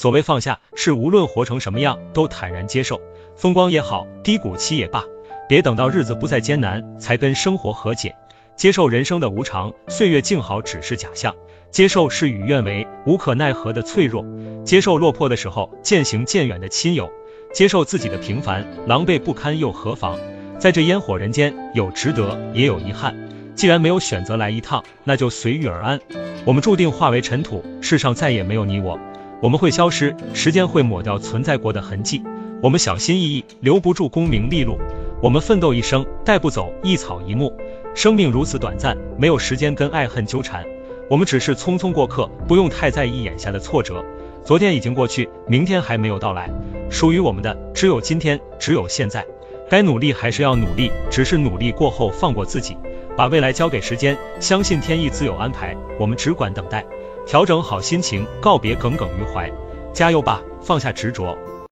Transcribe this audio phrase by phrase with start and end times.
[0.00, 3.00] 所谓放下，是无论活成什么样都坦然接受，
[3.34, 5.02] 风光也好，低谷期也罢，
[5.48, 8.14] 别等到日子不再艰难才跟生活和解。
[8.54, 11.34] 接受人生的无常，岁月静好只是假象。
[11.72, 14.24] 接受事与愿违，无可奈何的脆弱；
[14.64, 17.10] 接受落魄的时候渐行渐远的亲友；
[17.52, 20.16] 接受自己的平凡，狼狈不堪又何妨？
[20.60, 23.16] 在这烟火人间，有值得，也有遗憾。
[23.56, 25.98] 既然没有选择来一趟，那就随遇而安。
[26.44, 28.96] 我们注定化为尘土，世上再也没有你我。
[29.40, 32.22] 我们会消失，时间会抹掉存在过的痕迹。
[32.60, 34.78] 我们小心翼翼，留不住功名利禄。
[35.22, 37.56] 我们奋斗一生，带不走一草一木。
[37.94, 40.64] 生命如此短暂，没有时间跟爱恨纠缠。
[41.08, 44.04] 我们只是匆匆过客，不用太在意眼下的挫折。
[44.44, 46.50] 昨天已经过去，明天还没有到来。
[46.90, 49.24] 属于我们的只有今天，只有现在。
[49.70, 52.76] 该努力还是要努力，只是努力过后放过自己，
[53.16, 55.76] 把未来交给时间，相信天意自有安排。
[56.00, 56.84] 我们只管等待，
[57.28, 59.52] 调整好心情，告别耿耿于怀。
[59.92, 61.36] 加油吧，放下执着，